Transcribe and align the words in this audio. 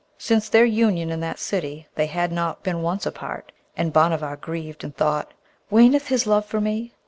Since 0.17 0.49
their 0.49 0.65
union 0.65 1.11
in 1.11 1.19
that 1.19 1.37
city 1.37 1.85
they 1.93 2.07
had 2.07 2.31
not 2.31 2.63
been 2.63 2.81
once 2.81 3.05
apart, 3.05 3.51
and 3.77 3.93
Bhanavar 3.93 4.35
grieved 4.37 4.83
and 4.83 4.97
thought, 4.97 5.31
'Waneth 5.69 6.07
his 6.07 6.25
love 6.25 6.47
for 6.47 6.59
me?' 6.59 6.95